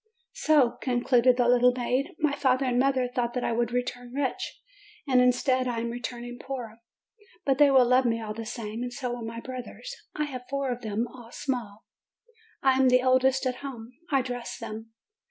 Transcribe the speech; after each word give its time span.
"So," 0.33 0.77
concluded 0.81 1.37
the 1.37 1.47
little 1.47 1.73
maid, 1.73 2.15
"my 2.17 2.31
father 2.35 2.65
and 2.65 2.79
mother 2.79 3.07
thought 3.07 3.35
that 3.35 3.43
I 3.43 3.51
would 3.51 3.71
return 3.71 4.11
rich, 4.13 4.59
and 5.07 5.21
instead 5.21 5.67
I 5.67 5.77
am 5.81 5.91
returning 5.91 6.39
poor. 6.39 6.79
But 7.45 7.59
they 7.59 7.69
will 7.69 7.85
love 7.85 8.05
me 8.05 8.19
all 8.19 8.33
the 8.33 8.47
same. 8.47 8.81
And 8.81 8.91
so 8.91 9.11
will 9.13 9.21
my 9.23 9.39
brothers. 9.39 9.95
I 10.15 10.23
have 10.23 10.47
four, 10.49 10.75
all 11.07 11.31
small. 11.31 11.85
I 12.63 12.79
am 12.79 12.89
the 12.89 13.03
oldest 13.03 13.45
at 13.45 13.57
home. 13.57 13.93
I 14.09 14.23
dress 14.23 14.57
them. 14.57 14.89